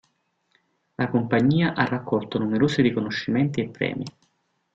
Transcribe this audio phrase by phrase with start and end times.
[0.97, 4.05] La compagnia ha raccolto numerosi riconoscimenti e premi.